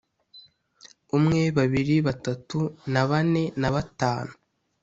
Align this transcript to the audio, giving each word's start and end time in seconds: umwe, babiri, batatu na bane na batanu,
umwe, 1.17 1.41
babiri, 1.57 1.95
batatu 2.07 2.59
na 2.93 3.03
bane 3.09 3.43
na 3.61 3.69
batanu, 3.75 4.33